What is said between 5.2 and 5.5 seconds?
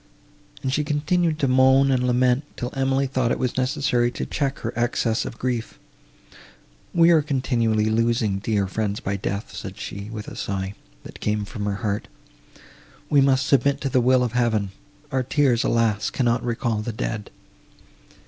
of